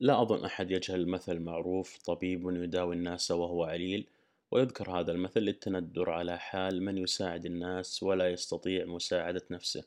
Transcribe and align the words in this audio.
لا 0.00 0.22
أظن 0.22 0.44
أحد 0.44 0.70
يجهل 0.70 1.00
المثل 1.00 1.32
المعروف 1.32 1.98
طبيب 1.98 2.50
يداوي 2.50 2.94
الناس 2.94 3.30
وهو 3.30 3.64
عليل 3.64 4.06
ويذكر 4.50 4.90
هذا 4.90 5.12
المثل 5.12 5.40
للتندر 5.40 6.10
على 6.10 6.38
حال 6.38 6.82
من 6.82 6.98
يساعد 6.98 7.46
الناس 7.46 8.02
ولا 8.02 8.28
يستطيع 8.30 8.84
مساعدة 8.84 9.42
نفسه. 9.50 9.84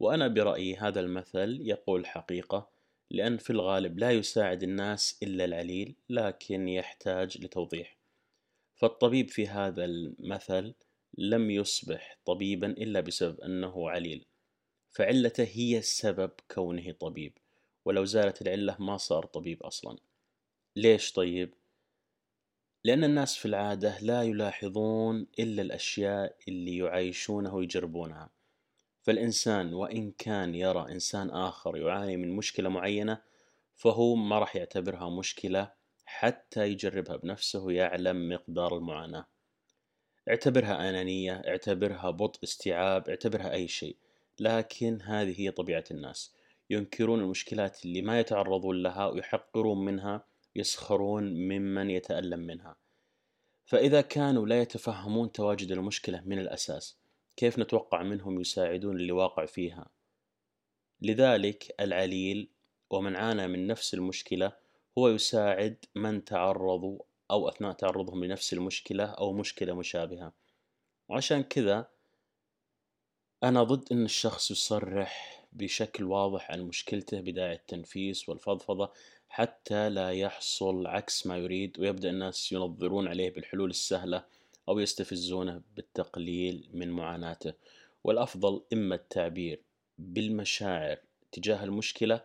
وأنا 0.00 0.28
برأيي 0.28 0.76
هذا 0.76 1.00
المثل 1.00 1.58
يقول 1.60 2.06
حقيقة 2.06 2.70
لأن 3.10 3.36
في 3.36 3.50
الغالب 3.50 3.98
لا 3.98 4.10
يساعد 4.10 4.62
الناس 4.62 5.18
إلا 5.22 5.44
العليل 5.44 5.96
لكن 6.08 6.68
يحتاج 6.68 7.44
لتوضيح. 7.44 7.98
فالطبيب 8.74 9.30
في 9.30 9.46
هذا 9.46 9.84
المثل 9.84 10.74
لم 11.18 11.50
يصبح 11.50 12.18
طبيبا 12.24 12.66
إلا 12.66 13.00
بسبب 13.00 13.40
أنه 13.40 13.90
عليل 13.90 14.24
فعلته 14.90 15.44
هي 15.44 15.78
السبب 15.78 16.30
كونه 16.50 16.92
طبيب. 16.92 17.38
ولو 17.84 18.04
زالت 18.04 18.42
العلة 18.42 18.76
ما 18.78 18.96
صار 18.96 19.26
طبيب 19.26 19.62
أصلا. 19.62 19.98
ليش 20.76 21.12
طيب؟ 21.12 21.54
لأن 22.84 23.04
الناس 23.04 23.36
في 23.36 23.46
العادة 23.46 23.98
لا 24.00 24.22
يلاحظون 24.22 25.26
إلا 25.38 25.62
الأشياء 25.62 26.36
اللي 26.48 26.76
يعيشونها 26.76 27.52
ويجربونها. 27.52 28.30
فالإنسان 29.02 29.74
وإن 29.74 30.10
كان 30.10 30.54
يرى 30.54 30.92
إنسان 30.92 31.30
آخر 31.30 31.76
يعاني 31.76 32.16
من 32.16 32.36
مشكلة 32.36 32.68
معينة 32.68 33.22
فهو 33.76 34.14
ما 34.14 34.38
راح 34.38 34.56
يعتبرها 34.56 35.10
مشكلة 35.10 35.72
حتى 36.04 36.68
يجربها 36.68 37.16
بنفسه 37.16 37.64
ويعلم 37.64 38.28
مقدار 38.28 38.76
المعاناة. 38.76 39.26
اعتبرها 40.28 40.90
أنانية 40.90 41.32
اعتبرها 41.32 42.10
بطء 42.10 42.44
استيعاب 42.44 43.08
اعتبرها 43.08 43.52
أي 43.52 43.68
شيء. 43.68 43.96
لكن 44.40 45.02
هذه 45.02 45.40
هي 45.40 45.50
طبيعة 45.50 45.84
الناس. 45.90 46.34
ينكرون 46.70 47.20
المشكلات 47.20 47.84
اللي 47.84 48.02
ما 48.02 48.20
يتعرضون 48.20 48.82
لها 48.82 49.06
ويحقرون 49.06 49.84
منها 49.84 50.24
يسخرون 50.56 51.24
ممن 51.24 51.90
يتألم 51.90 52.40
منها. 52.40 52.76
فإذا 53.66 54.00
كانوا 54.00 54.46
لا 54.46 54.60
يتفهمون 54.60 55.32
تواجد 55.32 55.72
المشكلة 55.72 56.22
من 56.26 56.38
الأساس 56.38 56.96
كيف 57.36 57.58
نتوقع 57.58 58.02
منهم 58.02 58.40
يساعدون 58.40 58.96
اللي 58.96 59.12
واقع 59.12 59.46
فيها؟ 59.46 59.86
لذلك 61.02 61.74
العليل 61.80 62.48
ومن 62.90 63.16
عانى 63.16 63.46
من 63.46 63.66
نفس 63.66 63.94
المشكلة 63.94 64.52
هو 64.98 65.08
يساعد 65.08 65.76
من 65.94 66.24
تعرضوا 66.24 66.98
أو 67.30 67.48
أثناء 67.48 67.72
تعرضهم 67.72 68.24
لنفس 68.24 68.52
المشكلة 68.52 69.04
أو 69.04 69.32
مشكلة 69.32 69.74
مشابهة. 69.74 70.32
وعشان 71.08 71.42
كذا 71.42 71.88
أنا 73.42 73.62
ضد 73.62 73.92
أن 73.92 74.04
الشخص 74.04 74.50
يصرح 74.50 75.43
بشكل 75.54 76.04
واضح 76.04 76.50
عن 76.50 76.60
مشكلته 76.60 77.20
بداعي 77.20 77.54
التنفيس 77.54 78.28
والفضفضة 78.28 78.92
حتى 79.28 79.88
لا 79.88 80.10
يحصل 80.10 80.86
عكس 80.86 81.26
ما 81.26 81.38
يريد 81.38 81.80
ويبدأ 81.80 82.10
الناس 82.10 82.52
ينظرون 82.52 83.08
عليه 83.08 83.30
بالحلول 83.30 83.70
السهلة 83.70 84.24
أو 84.68 84.78
يستفزونه 84.78 85.62
بالتقليل 85.76 86.68
من 86.72 86.90
معاناته 86.90 87.52
والأفضل 88.04 88.62
إما 88.72 88.94
التعبير 88.94 89.62
بالمشاعر 89.98 90.98
تجاه 91.32 91.64
المشكلة 91.64 92.20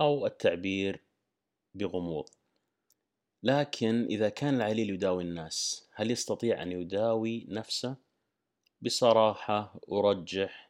أو 0.00 0.26
التعبير 0.26 1.00
بغموض 1.74 2.28
لكن 3.42 4.06
إذا 4.10 4.28
كان 4.28 4.54
العليل 4.54 4.90
يداوي 4.90 5.22
الناس 5.22 5.88
هل 5.94 6.10
يستطيع 6.10 6.62
أن 6.62 6.72
يداوي 6.72 7.46
نفسه؟ 7.48 7.96
بصراحة 8.82 9.80
أرجح 9.92 10.69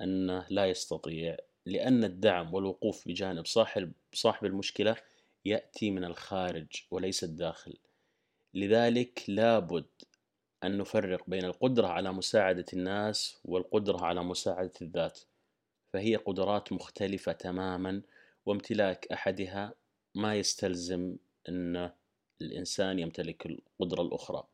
أنه 0.00 0.46
لا 0.50 0.66
يستطيع 0.66 1.36
لأن 1.66 2.04
الدعم 2.04 2.54
والوقوف 2.54 3.08
بجانب 3.08 3.46
صاحب 3.46 3.92
صاحب 4.12 4.44
المشكلة 4.44 4.96
يأتي 5.44 5.90
من 5.90 6.04
الخارج 6.04 6.66
وليس 6.90 7.24
الداخل. 7.24 7.74
لذلك 8.54 9.22
لابد 9.28 9.86
أن 10.64 10.78
نفرق 10.78 11.22
بين 11.26 11.44
القدرة 11.44 11.86
على 11.86 12.12
مساعدة 12.12 12.64
الناس 12.72 13.38
والقدرة 13.44 14.04
على 14.04 14.24
مساعدة 14.24 14.72
الذات. 14.82 15.20
فهي 15.92 16.16
قدرات 16.16 16.72
مختلفة 16.72 17.32
تماما 17.32 18.02
وامتلاك 18.46 19.06
أحدها 19.12 19.74
ما 20.14 20.34
يستلزم 20.34 21.16
أن 21.48 21.90
الإنسان 22.42 22.98
يمتلك 22.98 23.46
القدرة 23.46 24.02
الأخرى. 24.02 24.44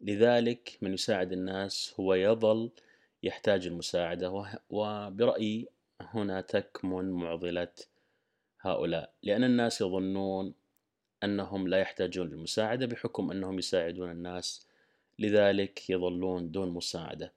لذلك 0.00 0.78
من 0.82 0.94
يساعد 0.94 1.32
الناس 1.32 1.94
هو 2.00 2.14
يظل 2.14 2.70
يحتاج 3.22 3.66
المساعدة 3.66 4.46
وبرأيي 4.70 5.68
هنا 6.00 6.40
تكمن 6.40 7.10
معضلة 7.10 7.72
هؤلاء. 8.60 9.12
لأن 9.22 9.44
الناس 9.44 9.80
يظنون 9.80 10.54
أنهم 11.24 11.68
لا 11.68 11.78
يحتاجون 11.78 12.28
للمساعدة 12.28 12.86
بحكم 12.86 13.30
أنهم 13.30 13.58
يساعدون 13.58 14.10
الناس 14.10 14.66
لذلك 15.18 15.90
يظلون 15.90 16.50
دون 16.50 16.68
مساعدة. 16.68 17.32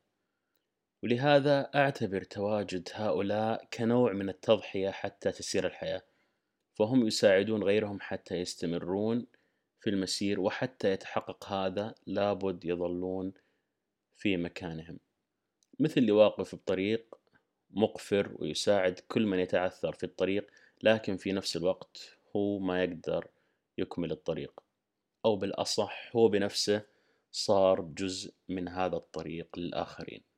ولهذا 1.04 1.70
أعتبر 1.76 2.24
تواجد 2.24 2.90
هؤلاء 2.94 3.68
كنوع 3.74 4.14
من 4.14 4.30
التضحية 4.30 4.90
حتى 4.90 5.32
تسير 5.32 5.68
الحياة. 5.68 6.02
فهم 6.74 7.08
يساعدون 7.08 7.64
غيرهم 7.64 8.00
حتى 8.02 8.36
يستمرون 8.36 9.28
في 9.80 9.90
المسير 9.90 10.40
وحتى 10.40 10.92
يتحقق 10.92 11.46
هذا 11.46 11.96
لابد 12.06 12.66
يظلون 12.66 13.34
في 14.16 14.38
مكانهم. 14.38 15.00
مثل 15.82 16.02
اللي 16.02 16.12
واقف 16.12 16.56
بطريق 16.56 17.16
مقفر 17.72 18.36
ويساعد 18.40 19.00
كل 19.08 19.26
من 19.26 19.40
يتعثر 19.40 19.94
في 19.94 20.04
الطريق 20.04 20.52
لكن 20.84 21.18
في 21.18 21.32
نفس 21.32 21.56
الوقت 21.58 22.20
هو 22.36 22.60
ما 22.60 22.84
يقدر 22.84 23.28
يكمل 23.78 24.12
الطريق. 24.12 24.60
أو 25.26 25.36
بالأصح 25.36 26.12
هو 26.16 26.28
بنفسه 26.28 26.86
صار 27.32 27.82
جزء 27.82 28.34
من 28.50 28.68
هذا 28.68 28.96
الطريق 28.98 29.60
للآخرين. 29.60 30.31